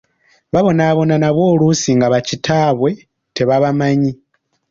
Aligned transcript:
Babonaabona 0.53 1.15
nabwo 1.21 1.43
oluusi 1.51 1.89
nga 1.97 2.07
ba 2.13 2.19
kitaabwe 2.27 2.91
tebabamanyi. 3.35 4.11